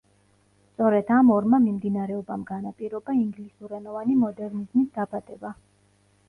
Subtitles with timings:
[0.69, 5.55] სწორედ ამ ორმა მიმდინარეობამ განაპირობა ინგლისურენოვანი მოდერნიზმის დაბადება.